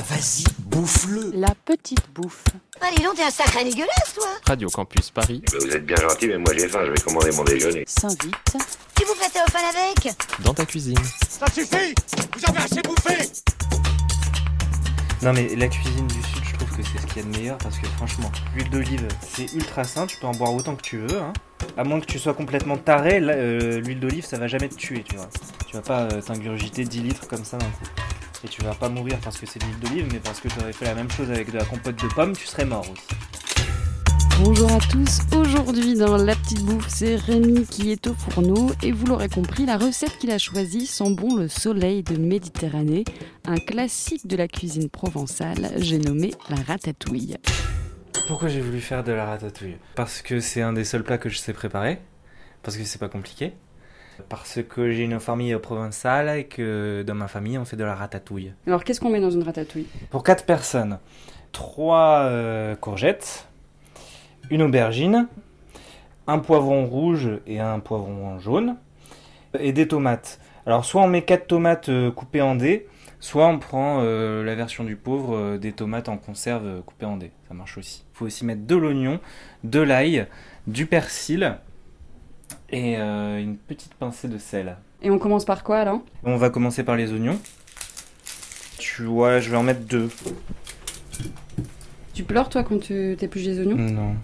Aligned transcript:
Bah 0.00 0.06
vas-y, 0.16 0.44
bouffe-le 0.60 1.30
La 1.34 1.54
petite 1.66 2.08
bouffe. 2.14 2.44
Allez 2.80 3.04
donc, 3.04 3.16
t'es 3.16 3.22
un 3.22 3.30
sacré 3.30 3.64
dégueulasse, 3.64 4.14
toi 4.14 4.28
Radio 4.46 4.70
Campus 4.70 5.10
Paris, 5.10 5.42
Eh 5.46 5.50
ben, 5.50 5.58
vous 5.60 5.76
êtes 5.76 5.84
bien 5.84 5.96
gentil, 5.96 6.28
mais 6.28 6.38
moi 6.38 6.54
j'ai 6.56 6.68
faim, 6.68 6.80
je 6.86 6.90
vais 6.92 7.00
commander 7.00 7.30
mon 7.32 7.44
déjeuner. 7.44 7.84
S'invite. 7.86 8.34
Tu 8.96 9.04
vous 9.04 9.14
fais 9.14 9.26
au 9.26 9.50
fan 9.50 9.62
avec 9.62 10.14
dans 10.42 10.54
ta 10.54 10.64
cuisine. 10.64 10.96
Ça 11.28 11.44
suffit 11.52 11.94
Vous 12.34 12.44
avez 12.48 12.58
assez 12.60 12.80
bouffé 12.80 13.30
Non 15.22 15.34
mais 15.34 15.54
la 15.54 15.68
cuisine 15.68 16.06
du 16.06 16.22
sud, 16.22 16.44
je 16.50 16.54
trouve 16.54 16.70
que 16.78 16.82
c'est 16.82 16.98
ce 16.98 17.06
qu'il 17.06 17.16
y 17.18 17.20
a 17.20 17.30
de 17.30 17.36
meilleur 17.36 17.58
parce 17.58 17.78
que 17.78 17.86
franchement, 17.88 18.32
l'huile 18.54 18.70
d'olive, 18.70 19.06
c'est 19.34 19.52
ultra 19.52 19.84
sain, 19.84 20.06
tu 20.06 20.16
peux 20.16 20.26
en 20.26 20.32
boire 20.32 20.54
autant 20.54 20.76
que 20.76 20.82
tu 20.82 20.96
veux. 20.96 21.18
Hein. 21.20 21.34
À 21.76 21.84
moins 21.84 22.00
que 22.00 22.06
tu 22.06 22.18
sois 22.18 22.32
complètement 22.32 22.78
taré, 22.78 23.18
euh, 23.20 23.80
l'huile 23.80 24.00
d'olive, 24.00 24.24
ça 24.24 24.38
va 24.38 24.48
jamais 24.48 24.70
te 24.70 24.76
tuer, 24.76 25.04
tu 25.06 25.16
vois. 25.16 25.28
Tu 25.66 25.76
vas 25.76 25.82
pas 25.82 26.00
euh, 26.04 26.22
t'ingurgiter 26.22 26.84
10 26.84 27.02
litres 27.02 27.28
comme 27.28 27.44
ça 27.44 27.58
d'un 27.58 27.66
coup. 27.66 27.84
Et 28.42 28.48
tu 28.48 28.62
vas 28.62 28.74
pas 28.74 28.88
mourir 28.88 29.18
parce 29.22 29.38
que 29.38 29.44
c'est 29.44 29.58
de 29.58 29.66
l'huile 29.66 29.78
d'olive, 29.80 30.08
mais 30.12 30.18
parce 30.18 30.40
que 30.40 30.48
tu 30.48 30.58
aurais 30.60 30.72
fait 30.72 30.86
la 30.86 30.94
même 30.94 31.10
chose 31.10 31.30
avec 31.30 31.52
de 31.52 31.58
la 31.58 31.64
compote 31.64 32.02
de 32.02 32.08
pommes, 32.08 32.34
tu 32.34 32.46
serais 32.46 32.64
mort 32.64 32.86
aussi. 32.90 33.02
Bonjour 34.42 34.72
à 34.72 34.78
tous. 34.78 35.18
Aujourd'hui 35.36 35.94
dans 35.94 36.16
La 36.16 36.34
Petite 36.34 36.64
Bouffe, 36.64 36.88
c'est 36.88 37.16
Rémi 37.16 37.66
qui 37.66 37.92
est 37.92 38.06
au 38.06 38.14
fourneau 38.14 38.70
et 38.82 38.92
vous 38.92 39.04
l'aurez 39.04 39.28
compris, 39.28 39.66
la 39.66 39.76
recette 39.76 40.16
qu'il 40.16 40.30
a 40.30 40.38
choisie 40.38 40.86
sent 40.86 41.10
bon 41.10 41.36
le 41.36 41.48
soleil 41.48 42.02
de 42.02 42.16
Méditerranée, 42.16 43.04
un 43.44 43.56
classique 43.56 44.26
de 44.26 44.36
la 44.36 44.48
cuisine 44.48 44.88
provençale, 44.88 45.72
j'ai 45.76 45.98
nommé 45.98 46.32
la 46.48 46.56
ratatouille. 46.62 47.36
Pourquoi 48.26 48.48
j'ai 48.48 48.62
voulu 48.62 48.80
faire 48.80 49.04
de 49.04 49.12
la 49.12 49.26
ratatouille? 49.26 49.76
Parce 49.96 50.22
que 50.22 50.40
c'est 50.40 50.62
un 50.62 50.72
des 50.72 50.84
seuls 50.84 51.04
plats 51.04 51.18
que 51.18 51.28
je 51.28 51.36
sais 51.36 51.52
préparer, 51.52 52.00
parce 52.62 52.78
que 52.78 52.84
c'est 52.84 52.98
pas 52.98 53.10
compliqué, 53.10 53.52
parce 54.28 54.60
que 54.68 54.90
j'ai 54.92 55.04
une 55.04 55.20
famille 55.20 55.56
provençale 55.56 56.38
et 56.38 56.44
que 56.44 57.02
dans 57.06 57.14
ma 57.14 57.28
famille 57.28 57.58
on 57.58 57.64
fait 57.64 57.76
de 57.76 57.84
la 57.84 57.94
ratatouille. 57.94 58.52
Alors 58.66 58.84
qu'est-ce 58.84 59.00
qu'on 59.00 59.10
met 59.10 59.20
dans 59.20 59.30
une 59.30 59.42
ratatouille? 59.42 59.86
Pour 60.10 60.22
4 60.22 60.44
personnes, 60.44 60.98
3 61.52 62.76
courgettes, 62.80 63.46
une 64.50 64.62
aubergine, 64.62 65.28
un 66.26 66.38
poivron 66.38 66.86
rouge 66.86 67.28
et 67.46 67.60
un 67.60 67.80
poivron 67.80 68.38
jaune, 68.38 68.76
et 69.58 69.72
des 69.72 69.88
tomates. 69.88 70.38
Alors 70.66 70.84
soit 70.84 71.02
on 71.02 71.08
met 71.08 71.22
4 71.22 71.46
tomates 71.46 71.88
euh, 71.88 72.10
coupées 72.10 72.42
en 72.42 72.54
dés, 72.54 72.86
soit 73.18 73.46
on 73.46 73.58
prend 73.58 74.00
euh, 74.02 74.44
la 74.44 74.54
version 74.54 74.84
du 74.84 74.96
pauvre, 74.96 75.36
euh, 75.36 75.58
des 75.58 75.72
tomates 75.72 76.08
en 76.08 76.16
conserve 76.16 76.66
euh, 76.66 76.80
coupées 76.82 77.06
en 77.06 77.16
dés. 77.16 77.32
Ça 77.48 77.54
marche 77.54 77.78
aussi. 77.78 78.04
Il 78.12 78.16
faut 78.16 78.26
aussi 78.26 78.44
mettre 78.44 78.66
de 78.66 78.76
l'oignon, 78.76 79.20
de 79.64 79.80
l'ail, 79.80 80.26
du 80.66 80.86
persil 80.86 81.56
et 82.70 82.96
euh, 82.96 83.38
une 83.38 83.56
petite 83.56 83.94
pincée 83.94 84.28
de 84.28 84.38
sel. 84.38 84.76
Et 85.02 85.10
on 85.10 85.18
commence 85.18 85.44
par 85.44 85.64
quoi 85.64 85.84
là 85.84 86.00
On 86.24 86.36
va 86.36 86.50
commencer 86.50 86.84
par 86.84 86.96
les 86.96 87.12
oignons. 87.12 87.38
Tu 88.78 89.04
vois, 89.04 89.40
je 89.40 89.50
vais 89.50 89.56
en 89.56 89.62
mettre 89.62 89.80
deux. 89.80 90.10
Tu 92.14 92.24
pleures 92.24 92.48
toi 92.48 92.62
quand 92.62 92.78
tu 92.78 93.16
t'épluches 93.18 93.44
des 93.44 93.60
oignons? 93.60 93.76
Non. 93.76 94.14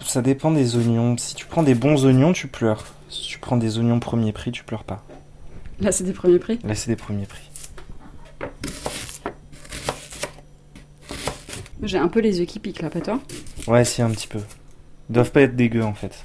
Ça 0.00 0.22
dépend 0.22 0.50
des 0.50 0.76
oignons. 0.76 1.16
Si 1.16 1.34
tu 1.34 1.46
prends 1.46 1.62
des 1.62 1.74
bons 1.74 2.04
oignons, 2.04 2.32
tu 2.32 2.48
pleures. 2.48 2.84
Si 3.08 3.26
tu 3.28 3.38
prends 3.38 3.56
des 3.56 3.78
oignons 3.78 4.00
premier 4.00 4.32
prix, 4.32 4.50
tu 4.50 4.64
pleures 4.64 4.84
pas. 4.84 5.04
Là 5.80 5.92
c'est 5.92 6.04
des 6.04 6.12
premiers 6.12 6.38
prix? 6.38 6.58
Là, 6.64 6.74
c'est 6.74 6.90
des 6.90 6.96
premiers 6.96 7.26
prix. 7.26 7.50
J'ai 11.82 11.98
un 11.98 12.08
peu 12.08 12.20
les 12.20 12.40
yeux 12.40 12.44
qui 12.44 12.58
piquent 12.58 12.82
là, 12.82 12.90
pas 12.90 13.00
toi? 13.00 13.20
Ouais, 13.66 13.84
si, 13.84 14.02
un 14.02 14.10
petit 14.10 14.28
peu. 14.28 14.40
Ils 15.08 15.14
doivent 15.14 15.32
pas 15.32 15.42
être 15.42 15.56
dégueux 15.56 15.82
en 15.82 15.94
fait. 15.94 16.22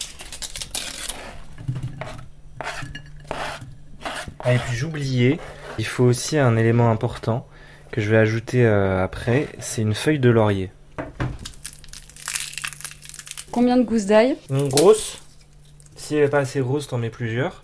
Ah, 4.47 4.53
et 4.53 4.59
puis 4.59 4.75
j'oubliais, 4.75 5.39
il 5.79 5.87
faut 5.87 6.03
aussi 6.03 6.37
un 6.37 6.55
élément 6.55 6.91
important 6.91 7.47
que 7.91 7.99
je 7.99 8.11
vais 8.11 8.17
ajouter 8.17 8.63
euh, 8.63 9.03
après, 9.03 9.47
c'est 9.57 9.81
une 9.81 9.95
feuille 9.95 10.19
de 10.19 10.29
laurier. 10.29 10.69
Combien 13.49 13.75
de 13.77 13.81
gousses 13.81 14.05
d'ail? 14.05 14.37
Une 14.51 14.69
grosse. 14.69 15.19
Si 15.95 16.15
elle 16.15 16.25
est 16.25 16.29
pas 16.29 16.39
assez 16.39 16.59
grosse, 16.59 16.87
t'en 16.87 16.99
mets 16.99 17.09
plusieurs. 17.09 17.63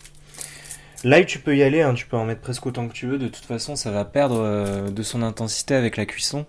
L'ail, 1.03 1.27
tu 1.27 1.37
peux 1.37 1.55
y 1.55 1.61
aller, 1.61 1.83
hein, 1.83 1.93
tu 1.93 2.07
peux 2.07 2.17
en 2.17 2.25
mettre 2.25 2.41
presque 2.41 2.65
autant 2.65 2.87
que 2.87 2.93
tu 2.93 3.05
veux. 3.05 3.19
De 3.19 3.27
toute 3.27 3.45
façon, 3.45 3.75
ça 3.75 3.91
va 3.91 4.03
perdre 4.03 4.39
euh, 4.39 4.89
de 4.89 5.03
son 5.03 5.21
intensité 5.21 5.75
avec 5.75 5.97
la 5.97 6.07
cuisson. 6.07 6.47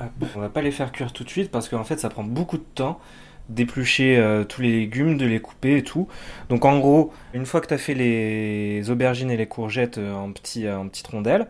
Hop. 0.00 0.28
On 0.34 0.40
va 0.40 0.48
pas 0.48 0.62
les 0.62 0.70
faire 0.70 0.92
cuire 0.92 1.12
tout 1.12 1.24
de 1.24 1.28
suite 1.28 1.50
parce 1.50 1.68
qu'en 1.68 1.84
fait, 1.84 1.98
ça 1.98 2.08
prend 2.08 2.24
beaucoup 2.24 2.56
de 2.56 2.66
temps 2.74 3.00
d'éplucher 3.48 4.18
euh, 4.18 4.44
tous 4.44 4.60
les 4.60 4.70
légumes, 4.70 5.16
de 5.16 5.26
les 5.26 5.40
couper 5.40 5.78
et 5.78 5.82
tout. 5.82 6.06
Donc 6.48 6.64
en 6.64 6.78
gros, 6.78 7.12
une 7.32 7.46
fois 7.46 7.60
que 7.60 7.66
tu 7.66 7.74
as 7.74 7.78
fait 7.78 7.94
les 7.94 8.90
aubergines 8.90 9.30
et 9.30 9.36
les 9.36 9.46
courgettes 9.46 9.98
euh, 9.98 10.14
en, 10.14 10.32
petits, 10.32 10.68
en 10.68 10.88
petites 10.88 11.06
rondelles, 11.06 11.46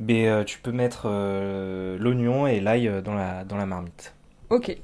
ben, 0.00 0.26
euh, 0.26 0.44
tu 0.44 0.58
peux 0.58 0.72
mettre 0.72 1.02
euh, 1.04 1.98
l'oignon 1.98 2.46
et 2.46 2.60
l'ail 2.60 2.88
euh, 2.88 3.00
dans 3.00 3.14
la, 3.14 3.44
dans 3.44 3.56
la 3.56 3.66
marmite. 3.66 4.14
Ok. 4.48 4.76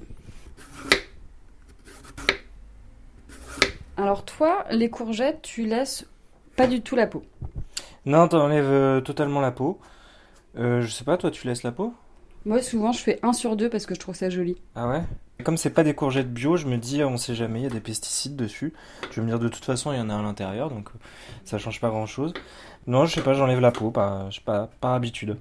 Alors 3.96 4.24
toi, 4.24 4.66
les 4.70 4.90
courgettes, 4.90 5.40
tu 5.42 5.64
laisses 5.66 6.06
pas 6.54 6.66
du 6.66 6.82
tout 6.82 6.96
la 6.96 7.06
peau? 7.06 7.24
Non, 8.04 8.28
t'enlèves 8.28 8.70
euh, 8.70 9.00
totalement 9.00 9.40
la 9.40 9.50
peau. 9.50 9.80
Euh, 10.58 10.82
je 10.82 10.88
sais 10.88 11.04
pas, 11.04 11.16
toi 11.16 11.30
tu 11.30 11.46
laisses 11.46 11.62
la 11.62 11.72
peau? 11.72 11.94
Moi 12.46 12.62
souvent 12.62 12.92
je 12.92 13.00
fais 13.00 13.18
un 13.24 13.32
sur 13.32 13.56
deux 13.56 13.68
parce 13.68 13.86
que 13.86 13.94
je 13.96 13.98
trouve 13.98 14.14
ça 14.14 14.30
joli. 14.30 14.56
Ah 14.76 14.88
ouais? 14.88 15.02
Comme 15.42 15.56
c'est 15.56 15.70
pas 15.70 15.82
des 15.82 15.94
courgettes 15.94 16.32
bio, 16.32 16.56
je 16.56 16.66
me 16.66 16.76
dis, 16.78 17.02
on 17.02 17.16
sait 17.16 17.34
jamais, 17.34 17.58
il 17.58 17.62
y 17.64 17.66
a 17.66 17.70
des 17.70 17.80
pesticides 17.80 18.36
dessus. 18.36 18.72
Je 19.10 19.16
vais 19.16 19.22
me 19.22 19.26
dire, 19.26 19.40
de 19.40 19.48
toute 19.48 19.64
façon, 19.64 19.92
il 19.92 19.98
y 19.98 20.00
en 20.00 20.08
a 20.08 20.16
à 20.16 20.22
l'intérieur, 20.22 20.70
donc 20.70 20.88
euh, 20.88 20.98
ça 21.44 21.58
change 21.58 21.80
pas 21.80 21.88
grand 21.88 22.06
chose. 22.06 22.32
Non, 22.86 23.04
je 23.04 23.16
sais 23.16 23.20
pas, 23.20 23.34
j'enlève 23.34 23.58
la 23.58 23.72
peau, 23.72 23.90
pas, 23.90 24.30
je 24.30 24.36
sais 24.36 24.44
pas, 24.44 24.70
par 24.80 24.92
habitude. 24.92 25.36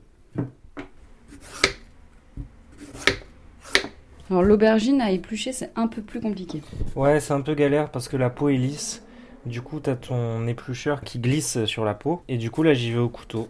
Alors 4.31 4.41
l'aubergine 4.41 5.01
à 5.01 5.11
éplucher 5.11 5.53
c'est 5.53 5.71
un 5.75 5.85
peu 5.85 6.01
plus 6.01 6.19
compliqué. 6.19 6.63
Ouais, 6.95 7.19
c'est 7.19 7.33
un 7.33 7.41
peu 7.41 7.53
galère 7.53 7.91
parce 7.91 8.07
que 8.07 8.17
la 8.17 8.31
peau 8.31 8.49
est 8.49 8.57
lisse. 8.57 9.03
Du 9.45 9.61
coup, 9.61 9.79
t'as 9.79 9.95
ton 9.95 10.47
éplucheur 10.47 11.01
qui 11.01 11.19
glisse 11.19 11.65
sur 11.65 11.85
la 11.85 11.93
peau. 11.93 12.23
Et 12.27 12.37
du 12.37 12.49
coup, 12.49 12.63
là, 12.63 12.73
j'y 12.73 12.91
vais 12.91 12.97
au 12.97 13.09
couteau. 13.09 13.47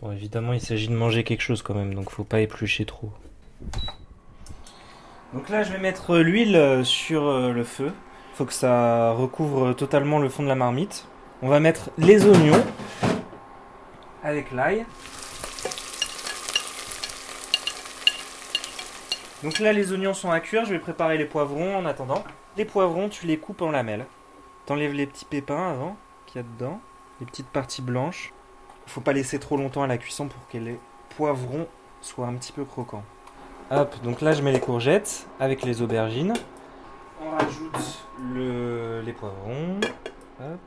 Bon, 0.00 0.12
évidemment, 0.12 0.52
il 0.52 0.60
s'agit 0.60 0.86
de 0.86 0.94
manger 0.94 1.24
quelque 1.24 1.40
chose 1.40 1.62
quand 1.62 1.74
même, 1.74 1.92
donc 1.92 2.10
faut 2.10 2.22
pas 2.22 2.40
éplucher 2.40 2.84
trop. 2.84 3.10
Donc 5.34 5.48
là, 5.48 5.64
je 5.64 5.72
vais 5.72 5.78
mettre 5.78 6.18
l'huile 6.18 6.54
euh, 6.54 6.84
sur 6.84 7.26
euh, 7.26 7.52
le 7.52 7.64
feu. 7.64 7.92
Faut 8.34 8.44
que 8.44 8.52
ça 8.52 9.10
recouvre 9.10 9.72
totalement 9.72 10.20
le 10.20 10.28
fond 10.28 10.44
de 10.44 10.48
la 10.48 10.54
marmite. 10.54 11.08
On 11.42 11.48
va 11.48 11.58
mettre 11.58 11.90
les 11.98 12.24
oignons 12.26 12.64
avec 14.22 14.52
l'ail. 14.52 14.86
Donc 19.42 19.58
là, 19.58 19.72
les 19.72 19.92
oignons 19.92 20.14
sont 20.14 20.30
à 20.30 20.38
cuire. 20.38 20.64
Je 20.64 20.74
vais 20.74 20.78
préparer 20.78 21.18
les 21.18 21.24
poivrons 21.24 21.76
en 21.76 21.84
attendant. 21.86 22.22
Les 22.56 22.64
poivrons, 22.64 23.08
tu 23.08 23.26
les 23.26 23.38
coupes 23.38 23.62
en 23.62 23.72
lamelles. 23.72 24.06
T'enlèves 24.66 24.92
les 24.92 25.06
petits 25.06 25.24
pépins 25.24 25.70
avant 25.70 25.96
qu'il 26.26 26.40
y 26.40 26.44
a 26.44 26.46
dedans, 26.56 26.80
les 27.20 27.26
petites 27.26 27.48
parties 27.48 27.82
blanches. 27.82 28.32
Faut 28.88 29.02
pas 29.02 29.12
laisser 29.12 29.38
trop 29.38 29.56
longtemps 29.58 29.82
à 29.82 29.86
la 29.86 29.98
cuisson 29.98 30.28
pour 30.28 30.40
que 30.48 30.56
les 30.56 30.78
poivrons 31.16 31.68
soient 32.00 32.26
un 32.26 32.34
petit 32.34 32.52
peu 32.52 32.64
croquants. 32.64 33.04
Hop, 33.70 33.94
donc 34.02 34.22
là 34.22 34.32
je 34.32 34.42
mets 34.42 34.50
les 34.50 34.60
courgettes 34.60 35.26
avec 35.38 35.62
les 35.62 35.82
aubergines. 35.82 36.32
On 37.22 37.30
rajoute 37.30 38.06
le, 38.34 39.02
les 39.04 39.12
poivrons. 39.12 39.78
Hop. 40.40 40.58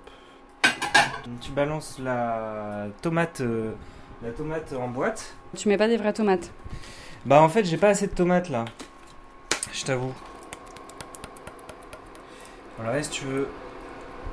Donc 1.26 1.40
tu 1.40 1.52
balances 1.52 1.98
la 2.00 2.88
tomate, 3.02 3.42
euh, 3.42 3.74
la 4.22 4.30
tomate 4.30 4.72
en 4.74 4.88
boîte. 4.88 5.34
Tu 5.58 5.68
mets 5.68 5.78
pas 5.78 5.88
des 5.88 5.98
vraies 5.98 6.14
tomates. 6.14 6.52
Bah 7.26 7.42
en 7.42 7.50
fait 7.50 7.66
j'ai 7.66 7.78
pas 7.78 7.90
assez 7.90 8.06
de 8.06 8.14
tomates 8.14 8.50
là. 8.50 8.66
Je 9.74 9.84
t'avoue. 9.84 10.14
Voilà, 12.78 13.02
si 13.02 13.10
tu 13.10 13.26
veux 13.26 13.48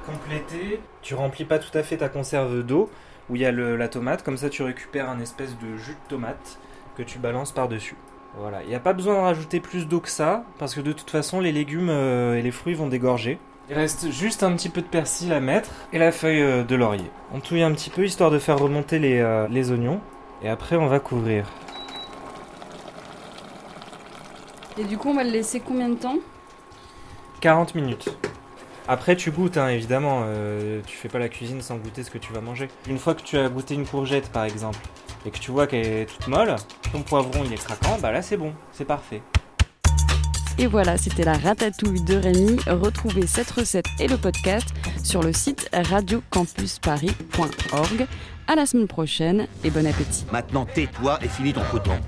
compléter, 0.06 0.80
tu 1.00 1.14
remplis 1.14 1.46
pas 1.46 1.58
tout 1.58 1.76
à 1.76 1.82
fait 1.82 1.96
ta 1.96 2.10
conserve 2.10 2.62
d'eau 2.62 2.90
où 3.30 3.36
il 3.36 3.42
y 3.42 3.46
a 3.46 3.52
le- 3.52 3.76
la 3.76 3.88
tomate, 3.88 4.22
comme 4.22 4.36
ça 4.36 4.48
tu 4.50 4.62
récupères 4.62 5.08
un 5.10 5.20
espèce 5.20 5.56
de 5.58 5.76
jus 5.76 5.92
de 5.92 6.08
tomate 6.08 6.58
que 6.96 7.02
tu 7.02 7.18
balances 7.18 7.52
par-dessus. 7.52 7.96
Voilà, 8.38 8.62
il 8.62 8.68
n'y 8.68 8.74
a 8.74 8.80
pas 8.80 8.92
besoin 8.92 9.14
de 9.14 9.20
rajouter 9.20 9.58
plus 9.60 9.86
d'eau 9.88 10.00
que 10.00 10.08
ça, 10.10 10.44
parce 10.58 10.74
que 10.74 10.80
de 10.80 10.92
toute 10.92 11.10
façon 11.10 11.40
les 11.40 11.52
légumes 11.52 11.88
euh, 11.90 12.36
et 12.36 12.42
les 12.42 12.50
fruits 12.50 12.74
vont 12.74 12.86
dégorger. 12.88 13.38
Il 13.70 13.74
reste 13.74 14.10
juste 14.10 14.42
un 14.42 14.52
petit 14.52 14.68
peu 14.70 14.80
de 14.80 14.86
persil 14.86 15.32
à 15.32 15.40
mettre 15.40 15.70
et 15.92 15.98
la 15.98 16.12
feuille 16.12 16.40
euh, 16.42 16.64
de 16.64 16.74
laurier. 16.74 17.10
On 17.34 17.40
touille 17.40 17.62
un 17.62 17.72
petit 17.72 17.90
peu 17.90 18.04
histoire 18.04 18.30
de 18.30 18.38
faire 18.38 18.58
remonter 18.58 18.98
les, 18.98 19.18
euh, 19.18 19.46
les 19.48 19.70
oignons, 19.72 20.00
et 20.42 20.48
après 20.48 20.76
on 20.76 20.86
va 20.86 21.00
couvrir. 21.00 21.46
Et 24.78 24.84
du 24.84 24.96
coup 24.96 25.08
on 25.10 25.14
va 25.14 25.24
le 25.24 25.30
laisser 25.30 25.60
combien 25.60 25.88
de 25.88 25.96
temps? 25.96 26.16
40 27.40 27.74
minutes. 27.74 28.16
Après, 28.90 29.16
tu 29.16 29.30
goûtes, 29.30 29.58
hein, 29.58 29.68
évidemment. 29.68 30.22
euh, 30.24 30.80
tu 30.86 30.96
fais 30.96 31.08
pas 31.08 31.18
la 31.18 31.28
cuisine 31.28 31.60
sans 31.60 31.76
goûter 31.76 32.02
ce 32.02 32.10
que 32.10 32.16
tu 32.16 32.32
vas 32.32 32.40
manger. 32.40 32.68
Une 32.88 32.96
fois 32.98 33.14
que 33.14 33.20
tu 33.22 33.36
as 33.36 33.46
goûté 33.50 33.74
une 33.74 33.84
courgette, 33.86 34.30
par 34.30 34.44
exemple, 34.44 34.78
et 35.26 35.30
que 35.30 35.38
tu 35.38 35.50
vois 35.50 35.66
qu'elle 35.66 35.86
est 35.86 36.06
toute 36.06 36.26
molle, 36.28 36.56
ton 36.90 37.02
poivron 37.02 37.42
il 37.44 37.52
est 37.52 37.62
craquant, 37.62 37.98
bah 38.00 38.12
là 38.12 38.22
c'est 38.22 38.38
bon, 38.38 38.54
c'est 38.72 38.86
parfait. 38.86 39.20
Et 40.56 40.66
voilà, 40.66 40.96
c'était 40.96 41.24
la 41.24 41.34
ratatouille 41.34 42.02
de 42.02 42.16
Rémi. 42.16 42.56
Retrouvez 42.66 43.26
cette 43.26 43.50
recette 43.50 43.84
et 44.00 44.08
le 44.08 44.16
podcast 44.16 44.68
sur 45.04 45.22
le 45.22 45.34
site 45.34 45.68
radiocampusparis.org. 45.72 48.06
À 48.48 48.56
la 48.56 48.64
semaine 48.64 48.88
prochaine 48.88 49.46
et 49.62 49.68
bon 49.70 49.86
appétit. 49.86 50.24
Maintenant 50.32 50.64
tais-toi 50.64 51.18
et 51.22 51.28
finis 51.28 51.52
ton 51.52 51.60
coton. 51.70 52.00